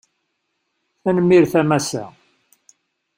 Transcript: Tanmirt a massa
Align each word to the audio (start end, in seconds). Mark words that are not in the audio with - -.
Tanmirt 1.03 1.53
a 1.59 1.63
massa 1.69 2.03